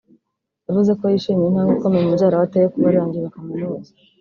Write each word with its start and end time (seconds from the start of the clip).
yavuze 0.67 0.91
ko 0.99 1.03
yishimiye 1.11 1.47
intambwe 1.49 1.73
ikomeye 1.75 2.03
mubyara 2.07 2.39
we 2.39 2.43
ateye 2.47 2.67
kuba 2.73 2.87
arangije 2.91 3.33
kaminuza 3.35 3.89